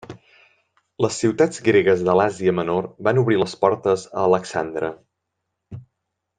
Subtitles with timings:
[1.05, 4.93] Les ciutats gregues de l'Àsia Menor van obrir les portes a Alexandre.